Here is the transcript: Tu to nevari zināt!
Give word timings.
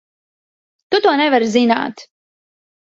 Tu 0.95 1.03
to 1.07 1.15
nevari 1.21 1.51
zināt! 1.59 2.07